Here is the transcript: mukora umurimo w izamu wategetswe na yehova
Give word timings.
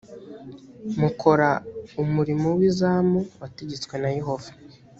mukora 0.99 1.49
umurimo 2.03 2.47
w 2.57 2.59
izamu 2.69 3.19
wategetswe 3.41 3.93
na 4.01 4.09
yehova 4.17 4.49